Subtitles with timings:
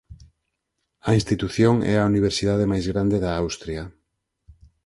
[1.09, 3.83] A institución é a universidade máis grande da Austria.